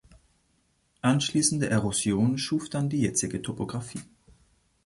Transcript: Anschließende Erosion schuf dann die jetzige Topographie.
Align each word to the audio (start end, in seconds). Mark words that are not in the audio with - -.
Anschließende 1.03 1.69
Erosion 1.69 2.39
schuf 2.39 2.69
dann 2.69 2.89
die 2.89 3.01
jetzige 3.01 3.39
Topographie. 3.39 4.01